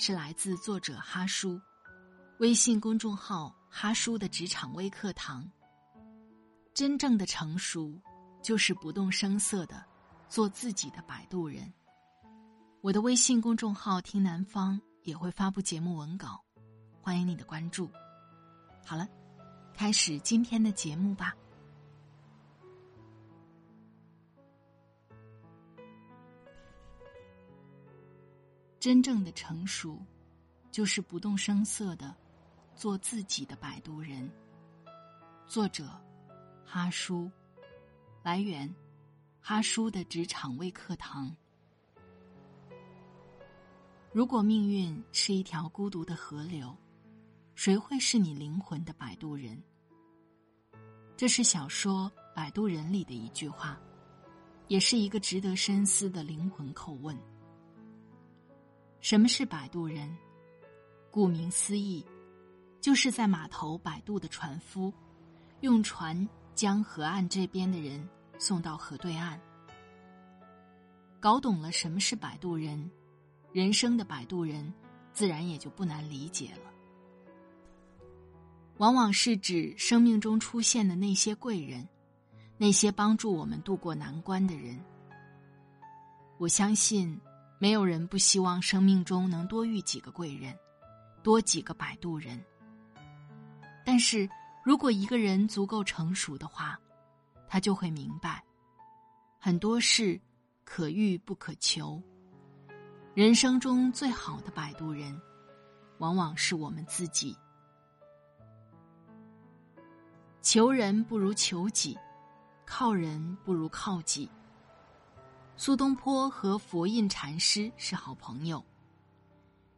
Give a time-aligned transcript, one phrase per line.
[0.00, 1.60] 是来自作者哈叔，
[2.38, 5.44] 微信公众号“哈叔的职场微课堂”。
[6.72, 8.00] 真正的成熟，
[8.40, 9.84] 就是不动声色的
[10.28, 11.70] 做自己的摆渡人。
[12.80, 16.40] 我的微信公众号“听南方”也会发布节目文稿，
[17.00, 17.90] 欢迎你的关注。
[18.86, 19.06] 好了，
[19.74, 21.34] 开始今天的节目吧。
[28.80, 29.98] 真正的成熟，
[30.70, 32.14] 就是不动声色的
[32.76, 34.30] 做自己的摆渡人。
[35.48, 35.90] 作者：
[36.64, 37.28] 哈叔，
[38.22, 38.72] 来源：
[39.40, 41.34] 哈叔的职场微课堂。
[44.12, 46.76] 如果命运是一条孤独的河流，
[47.56, 49.60] 谁会是你灵魂的摆渡人？
[51.16, 53.76] 这是小说《摆渡人》里的一句话，
[54.68, 57.18] 也是一个值得深思的灵魂叩问。
[59.00, 60.16] 什么是摆渡人？
[61.10, 62.04] 顾名思义，
[62.80, 64.92] 就是在码头摆渡的船夫，
[65.60, 68.06] 用船将河岸这边的人
[68.38, 69.40] 送到河对岸。
[71.20, 72.90] 搞懂了什么是摆渡人，
[73.52, 74.72] 人生的摆渡人，
[75.12, 76.72] 自然也就不难理解了。
[78.76, 81.88] 往往是指生命中出现的那些贵人，
[82.56, 84.78] 那些帮助我们渡过难关的人。
[86.36, 87.18] 我相信。
[87.58, 90.56] 没有人不希望生命中能多遇几个贵人，
[91.22, 92.40] 多几个摆渡人。
[93.84, 94.28] 但是，
[94.64, 96.78] 如果一个人足够成熟的话，
[97.48, 98.44] 他就会明白，
[99.38, 100.20] 很多事
[100.64, 102.00] 可遇不可求。
[103.14, 105.20] 人生中最好的摆渡人，
[105.98, 107.36] 往往是我们自己。
[110.42, 111.98] 求人不如求己，
[112.64, 114.30] 靠人不如靠己。
[115.60, 118.64] 苏东坡和佛印禅师是好朋友。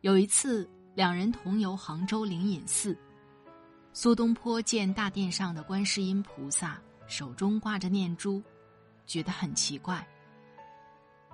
[0.03, 2.95] 有一次，两人同游杭州灵隐寺，
[3.95, 8.43] 苏东坡见大殿上的观世音菩萨手中挂着念珠，
[9.07, 10.07] 觉得很奇怪。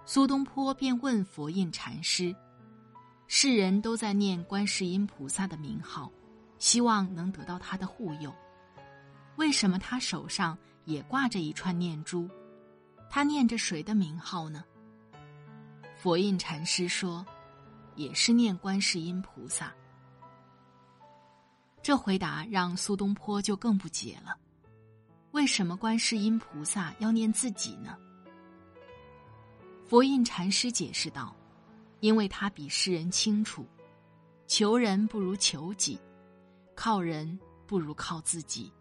[0.04, 2.32] 苏东坡便问佛印禅师
[3.26, 6.08] ：“世人都在念观世音菩萨的名号，
[6.56, 8.32] 希望能得到他的护佑，
[9.34, 12.30] 为什么他手上也挂着一串念珠？”
[13.08, 14.64] 他念着谁的名号呢？
[15.96, 17.24] 佛印禅师说
[17.96, 19.72] ：“也是念观世音菩萨。”
[21.82, 24.36] 这回答让苏东坡就更不解了：
[25.30, 27.96] 为什么观世音菩萨要念自己呢？
[29.86, 31.34] 佛印禅师解释道
[32.00, 33.64] ：“因为他比世人清楚，
[34.46, 35.98] 求人不如求己，
[36.74, 38.72] 靠人不如靠自己。”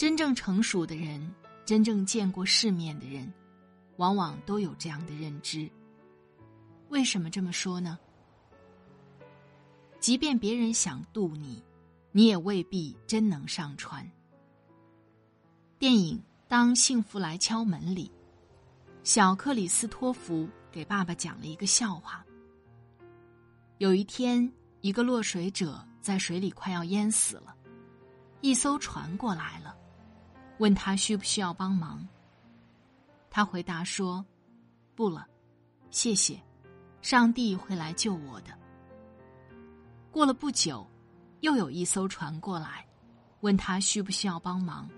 [0.00, 1.30] 真正成熟的人，
[1.66, 3.30] 真正见过世面的人，
[3.98, 5.70] 往往都有这样的认知。
[6.88, 7.98] 为什么这么说呢？
[9.98, 11.62] 即便别人想渡你，
[12.12, 14.10] 你也未必真能上船。
[15.78, 16.16] 电影
[16.48, 18.10] 《当幸福来敲门》里，
[19.04, 22.24] 小克里斯托弗给爸爸讲了一个笑话。
[23.76, 27.54] 有一天，一个落水者在水里快要淹死了，
[28.40, 29.76] 一艘船过来了。
[30.60, 32.06] 问他需不需要帮忙。
[33.30, 34.24] 他回答说
[34.94, 35.26] ：“不了，
[35.90, 36.38] 谢谢，
[37.00, 38.56] 上帝会来救我的。”
[40.12, 40.86] 过了不久，
[41.40, 42.86] 又有一艘船过来，
[43.40, 44.88] 问他需不需要帮忙。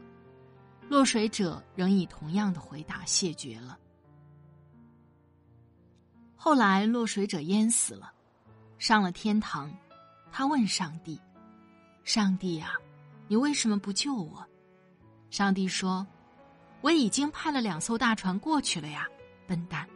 [0.89, 3.79] 落水者仍以同样的回答谢绝了。
[6.35, 8.13] 后来落水者淹死了，
[8.79, 9.73] 上了天堂，
[10.33, 11.21] 他问上帝
[12.03, 12.73] ：“上帝啊，
[13.29, 14.45] 你为什么不救我？”
[15.33, 16.07] 上帝说
[16.83, 19.09] ：“我已经派了两艘大船过去了呀，
[19.47, 19.89] 笨蛋。”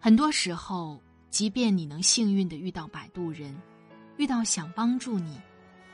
[0.00, 0.98] 很多时候，
[1.28, 3.54] 即便你能幸运的遇到摆渡人，
[4.16, 5.38] 遇到想帮助你、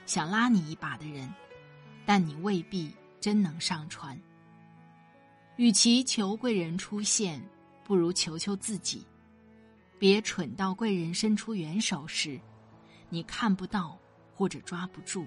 [0.06, 1.28] 想拉你一把的人，
[2.06, 4.16] 但你未必真能上船。
[5.56, 7.43] 与其求贵人出现，
[7.82, 9.04] 不如求求自己。
[9.99, 12.40] 别蠢到贵人伸出援手时，
[13.08, 13.99] 你看不到
[14.32, 15.26] 或者抓不住。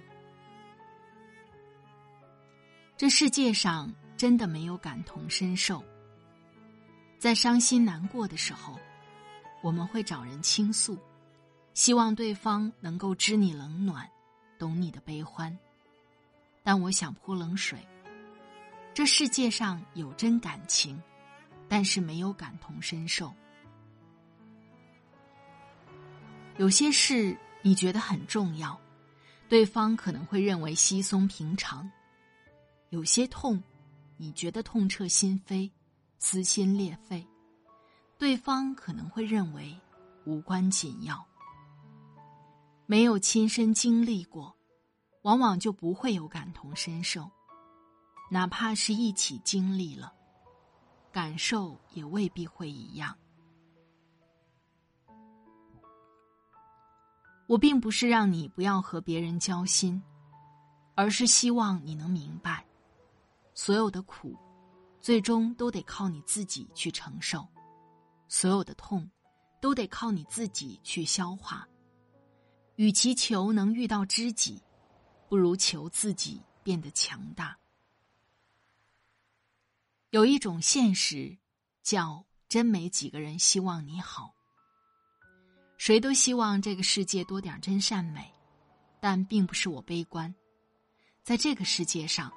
[2.97, 5.83] 这世界上真的没有感同身受。
[7.19, 8.79] 在伤心难过的时候，
[9.61, 10.97] 我们会找人倾诉，
[11.73, 14.09] 希望对方能够知你冷暖，
[14.57, 15.57] 懂你的悲欢。
[16.63, 17.79] 但我想泼冷水。
[18.93, 21.01] 这世界上有真感情，
[21.67, 23.33] 但是没有感同身受。
[26.57, 28.79] 有些事你觉得很重要，
[29.49, 31.85] 对方可能会认为稀松平常；
[32.95, 33.61] 有些痛，
[34.15, 35.69] 你觉得痛彻心扉。
[36.17, 37.27] 撕心裂肺，
[38.17, 39.77] 对方可能会认为
[40.25, 41.23] 无关紧要。
[42.85, 44.55] 没有亲身经历过，
[45.23, 47.29] 往往就不会有感同身受。
[48.31, 50.13] 哪怕是一起经历了，
[51.11, 53.13] 感受也未必会一样。
[57.45, 60.01] 我并不是让你不要和别人交心，
[60.95, 62.65] 而是希望你能明白，
[63.55, 64.37] 所有的苦。
[65.01, 67.47] 最终都得靠你自己去承受，
[68.27, 69.07] 所有的痛，
[69.61, 71.67] 都得靠你自己去消化。
[72.77, 74.59] 与其求能遇到知己，
[75.29, 77.55] 不如求自己变得强大。
[80.09, 81.37] 有一种现实，
[81.83, 84.33] 叫真没几个人希望你好。
[85.77, 88.33] 谁都希望这个世界多点真善美，
[88.99, 90.33] 但并不是我悲观，
[91.21, 92.33] 在这个世界上。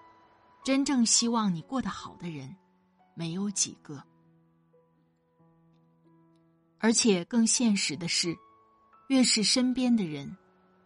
[0.64, 2.54] 真正希望你过得好的人，
[3.14, 4.02] 没有几个。
[6.78, 8.36] 而且更现实的是，
[9.08, 10.36] 越是身边的人，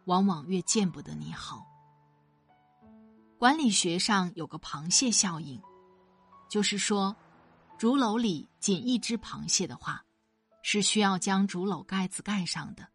[0.04, 1.66] 往往越见不得你好。
[3.38, 5.60] 管理学上有个螃蟹效应，
[6.48, 7.14] 就是说，
[7.76, 10.04] 竹篓里仅一只螃蟹的话，
[10.62, 12.86] 是需要将竹篓盖子盖上的，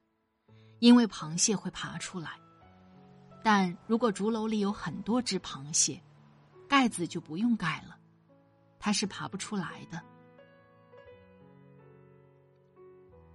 [0.80, 2.40] 因为螃蟹会爬出来。
[3.44, 6.02] 但如果竹篓里有很多只螃蟹，
[6.68, 7.98] 盖子就不用盖了，
[8.80, 10.02] 它是爬不出来的。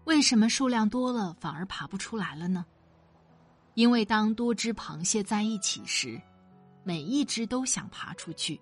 [0.04, 2.66] 为什么数量多了反而爬不出来了呢？
[3.74, 6.20] 因为当多只螃蟹在一起时，
[6.84, 8.60] 每一只都想爬出去。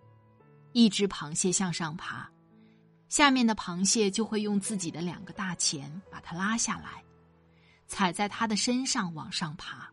[0.72, 2.30] 一只螃蟹向上爬，
[3.08, 7.02] 下面的螃蟹就会用自己的两个大钳把它拉下来，
[7.88, 9.90] 踩在它的身上往上爬，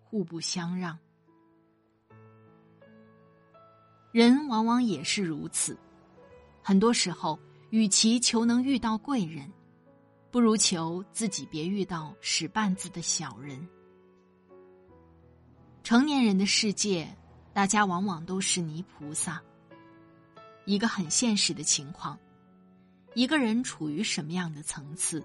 [0.00, 0.98] 互不相让。
[4.12, 5.74] 人往往也是如此，
[6.62, 7.38] 很多时候，
[7.70, 9.50] 与其求能遇到贵人，
[10.30, 13.66] 不如求自己别遇到使绊子的小人。
[15.82, 17.08] 成年人的世界，
[17.54, 19.42] 大家往往都是泥菩萨。
[20.66, 22.18] 一个很现实的情况，
[23.14, 25.24] 一个人处于什么样的层次，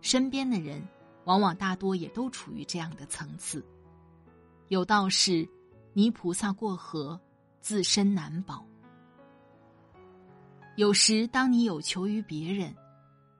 [0.00, 0.84] 身边的人
[1.26, 3.64] 往往大多也都处于这样的层次。
[4.66, 5.48] 有道是，
[5.92, 7.20] 泥菩萨过河。
[7.66, 8.64] 自身难保。
[10.76, 12.72] 有时，当你有求于别人，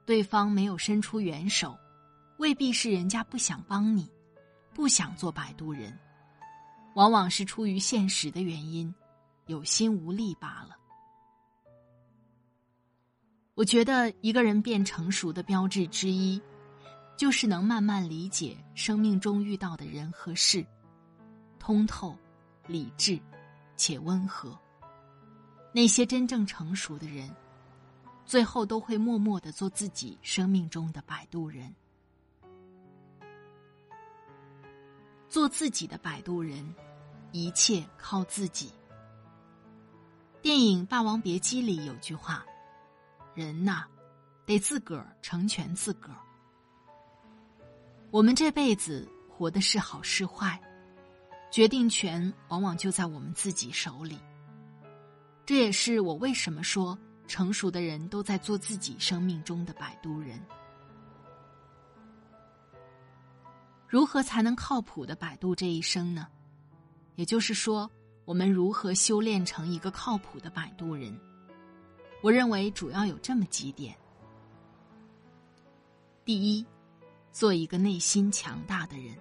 [0.04, 1.78] 对方没有伸出援手，
[2.38, 4.10] 未必是人家不想帮你，
[4.74, 5.96] 不想做摆渡人，
[6.96, 8.92] 往往是出于现实的原因，
[9.46, 10.76] 有心无力罢了。
[13.54, 16.42] 我觉得，一个人变成熟的标志之一，
[17.16, 20.66] 就是能慢慢理解生命中遇到的人和事，
[21.60, 22.18] 通透、
[22.66, 23.20] 理智。
[23.76, 24.58] 且温和。
[25.72, 27.30] 那些真正成熟的人，
[28.24, 31.74] 最后都会默默的做自己生命中的摆渡人。
[35.28, 36.74] 做自己的摆渡人，
[37.32, 38.72] 一切靠自己。
[40.40, 42.46] 电影《霸王别姬》里有句话
[43.34, 43.84] ：“人呐，
[44.46, 46.18] 得自个儿成全自个儿。”
[48.10, 50.58] 我们这辈子活的是好是坏？
[51.50, 54.18] 决定权往往就在我们自己手里。
[55.44, 56.98] 这也是我为什么说
[57.28, 60.40] 成熟的人都在做自己生命中的摆渡人。
[63.88, 66.26] 如何才能靠谱的摆渡这一生呢？
[67.14, 67.90] 也就是说，
[68.24, 71.18] 我们如何修炼成一个靠谱的摆渡人？
[72.22, 73.96] 我认为主要有这么几点：
[76.24, 76.66] 第一，
[77.30, 79.16] 做一个内心强大的人。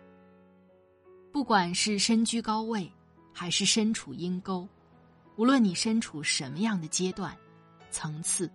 [1.35, 2.89] 不管是身居高位，
[3.33, 4.65] 还是身处阴沟，
[5.35, 7.37] 无论你身处什么样的阶段、
[7.91, 8.49] 层次，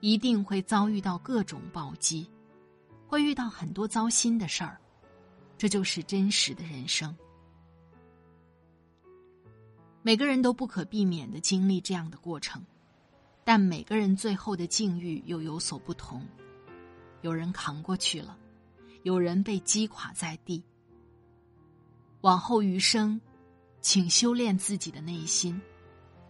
[0.00, 2.28] 一定会遭遇到各种暴击，
[3.06, 4.80] 会遇到很多糟心的事儿，
[5.56, 7.16] 这就是真实的人生。
[10.02, 12.60] 每个人都不可避免的经历这样的过程，
[13.44, 16.26] 但每个人最后的境遇又有所不同。
[17.20, 18.36] 有人扛过去了，
[19.04, 20.60] 有人被击垮在地。
[22.22, 23.20] 往后余生，
[23.80, 25.60] 请修炼自己的内心，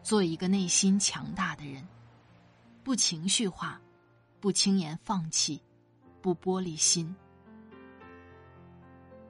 [0.02, 1.86] 做一个内心强大的人，
[2.84, 3.80] 不情绪化，
[4.38, 5.62] 不轻言放弃，
[6.20, 7.14] 不玻璃心。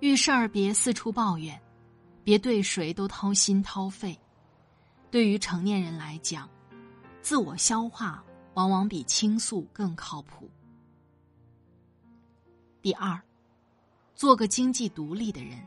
[0.00, 1.61] 遇事儿别四处抱怨，
[2.25, 4.19] 别对谁都掏心掏肺。
[5.11, 6.50] 对于成年人来讲，
[7.23, 8.23] 自我消化
[8.55, 10.50] 往往比倾诉更靠谱。
[12.83, 13.21] 第二，
[14.15, 15.59] 做个经济独立的人。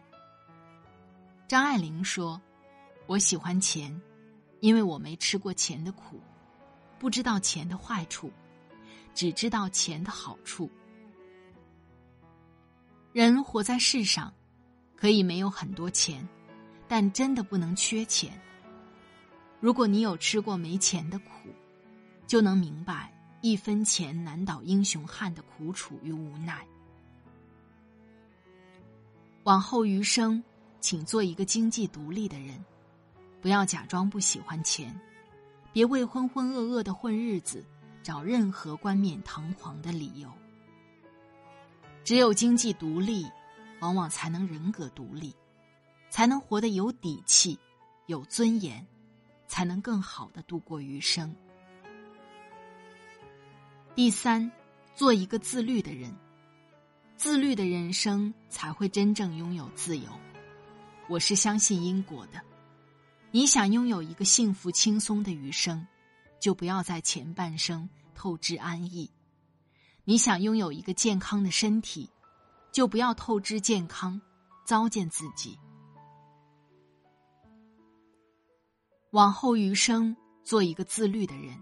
[1.51, 2.41] 张爱玲说
[3.07, 4.01] ：“我喜欢钱，
[4.61, 6.17] 因为我没吃过钱的苦，
[6.97, 8.31] 不知道钱的坏处，
[9.13, 10.71] 只知道钱的好处。
[13.11, 14.33] 人活在世上，
[14.95, 16.25] 可以没有很多钱，
[16.87, 18.31] 但真的不能缺钱。”
[19.59, 21.49] 如果你有吃过没钱的苦，
[22.25, 26.65] 就能明白一分钱难倒英雄汉的苦楚与无奈。
[29.43, 30.41] 往后余生，
[30.81, 32.61] 请做一个经济独立的人，
[33.39, 34.93] 不要假装不喜欢钱，
[35.71, 37.63] 别为浑浑噩噩的混日子
[38.03, 40.29] 找任何冠冕堂皇的理由。
[42.03, 43.25] 只有经济独立，
[43.79, 45.33] 往往才能人格独立，
[46.09, 47.57] 才能活得有底气、
[48.07, 48.85] 有尊严。
[49.51, 51.35] 才能更好的度过余生。
[53.93, 54.49] 第三，
[54.95, 56.09] 做一个自律的人，
[57.17, 60.09] 自律的人生才会真正拥有自由。
[61.11, 62.41] 我是相信因果的，
[63.31, 65.85] 你想拥有一个幸福轻松的余生，
[66.39, 69.11] 就不要在前半生透支安逸；
[70.05, 72.09] 你想拥有一个健康的身体，
[72.71, 74.21] 就不要透支健康，
[74.63, 75.59] 糟践自己。
[79.09, 80.15] 往后余生，
[80.45, 81.61] 做一个自律的人，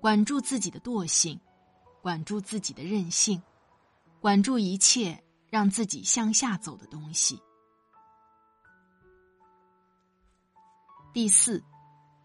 [0.00, 1.38] 管住自己的惰性，
[2.00, 3.42] 管住自己的任性，
[4.18, 7.38] 管住一切让自己向下走的东西。
[11.12, 11.62] 第四，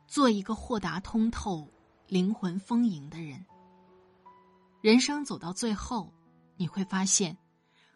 [0.07, 1.69] 做一个豁达通透、
[2.07, 3.45] 灵魂丰盈的人。
[4.79, 6.13] 人生走到最后，
[6.55, 7.37] 你会发现，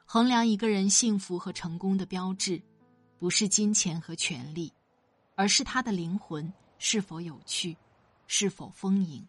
[0.03, 2.61] 衡量一个人幸福和成功的标志，
[3.17, 4.73] 不是金钱和权力。
[5.35, 7.75] 而是他的灵魂是否有趣，
[8.27, 9.25] 是否丰盈。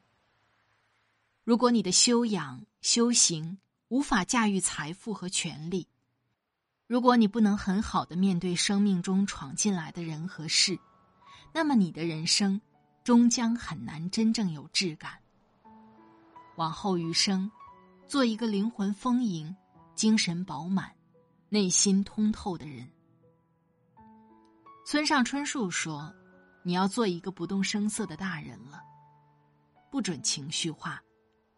[1.44, 3.56] 如果你的修养、修行
[3.88, 5.86] 无法驾驭财富和权力，
[6.88, 10.78] 如果你不能很好的面对生命中闯进来的人和事，
[11.52, 12.60] 那么你的人生
[13.04, 15.18] 终将很难真正有质感。
[16.56, 17.50] 往后余生，
[18.06, 19.54] 做一个灵魂丰盈、
[19.94, 20.94] 精神饱满、
[21.48, 22.88] 内心通透的人。
[24.84, 26.12] 村上春树说
[26.62, 28.82] ：“你要做一个不动声色的大人了，
[29.90, 31.02] 不准情绪化，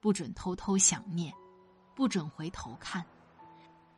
[0.01, 1.33] 不准偷偷想念，
[1.95, 3.05] 不准回头看，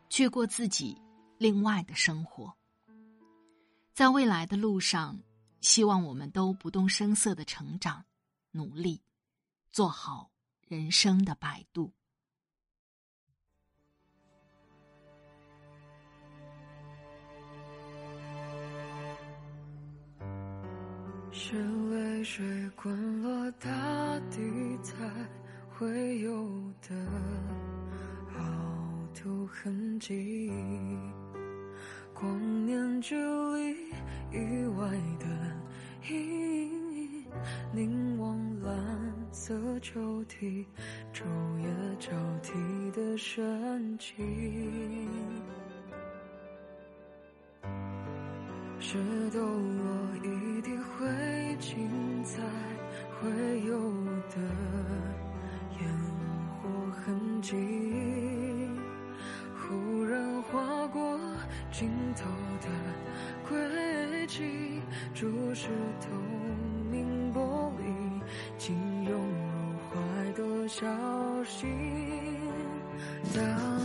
[0.08, 1.00] 去过自己
[1.38, 2.54] 另外的生活。
[3.92, 5.18] 在未来的路上，
[5.66, 8.04] 希望我们都不动声色的成长，
[8.52, 9.02] 努力
[9.72, 10.30] 做好
[10.60, 11.92] 人生的摆渡。”
[21.32, 23.68] 是泪水滚落大
[24.30, 24.38] 地
[24.84, 24.94] 才
[25.76, 26.94] 会有的
[28.38, 30.48] 凹凸痕迹，
[32.18, 33.76] 光年距离
[34.32, 34.88] 以外
[35.20, 35.26] 的
[36.08, 36.14] 阴
[37.12, 37.24] 影，
[37.72, 38.74] 凝望蓝
[39.30, 40.64] 色抽屉，
[41.12, 41.24] 昼
[41.58, 41.68] 夜
[41.98, 42.10] 交
[42.42, 42.52] 替
[42.92, 44.16] 的神情，
[48.80, 48.98] 是
[49.30, 50.74] 抖落一地。
[51.58, 52.42] 精彩
[53.18, 53.30] 会
[53.62, 53.78] 有
[54.28, 54.36] 的
[55.80, 55.88] 烟
[56.60, 57.56] 火痕迹，
[61.78, 62.24] 尽头
[62.62, 62.68] 的
[63.46, 64.80] 轨迹，
[65.12, 65.68] 注视
[66.00, 66.08] 透
[66.90, 67.82] 明玻璃，
[68.56, 69.20] 请拥入
[69.90, 70.86] 怀的小
[71.44, 71.68] 心。
[73.34, 73.75] 当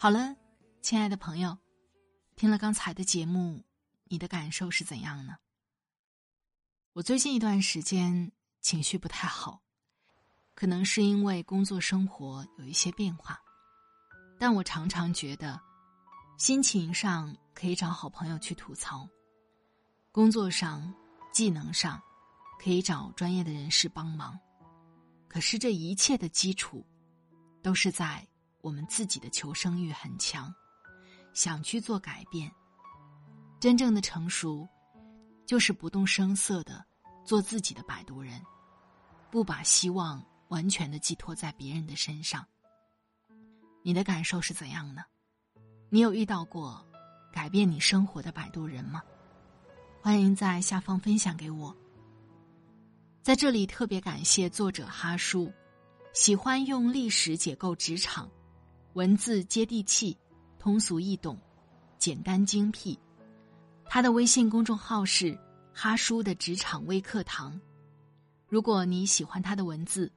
[0.00, 0.36] 好了，
[0.80, 1.58] 亲爱的朋友，
[2.36, 3.64] 听了刚才的节目，
[4.04, 5.36] 你的感受是怎样呢？
[6.92, 9.60] 我最近一段时间情绪不太好，
[10.54, 13.40] 可能是因为工作生活有一些变化，
[14.38, 15.60] 但我常常觉得，
[16.38, 19.04] 心情上可以找好朋友去吐槽，
[20.12, 20.94] 工作上、
[21.32, 22.00] 技能上
[22.60, 24.38] 可以找专业的人士帮忙。
[25.26, 26.86] 可是这一切的基础，
[27.64, 28.24] 都是在
[28.60, 30.52] 我们自己的求生欲很强，
[31.32, 32.50] 想去做改变。
[33.60, 34.68] 真正的成熟，
[35.46, 36.84] 就是不动声色的
[37.24, 38.40] 做自己的摆渡人，
[39.30, 42.46] 不把希望完全的寄托在别人的身上。
[43.82, 45.02] 你的感受是怎样呢？
[45.88, 46.86] 你有遇到过
[47.32, 49.02] 改变你生活的摆渡人吗？
[50.00, 51.74] 欢迎在下方分享给我。
[53.22, 55.52] 在这里特别感谢作者哈叔，
[56.12, 58.30] 喜欢用历史解构职场，
[58.94, 60.16] 文字接地气，
[60.58, 61.38] 通俗易懂，
[61.98, 62.98] 简单精辟。
[63.84, 65.38] 他的微信公众号是
[65.72, 67.58] “哈叔的职场微课堂”。
[68.48, 70.10] 如果你喜欢他的文字，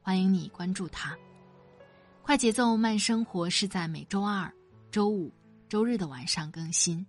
[0.00, 1.16] 欢迎你关注他。
[2.22, 4.52] 快节奏慢生活是在每周二、
[4.90, 5.32] 周五、
[5.68, 7.04] 周日的晚上更新。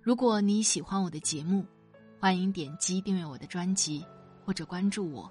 [0.00, 1.66] 如果你喜欢我的节目，
[2.20, 4.04] 欢迎点击订阅我的专辑。
[4.44, 5.30] 或者关注我，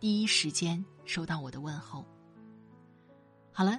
[0.00, 2.04] 第一时间收到我的问候。
[3.52, 3.78] 好了，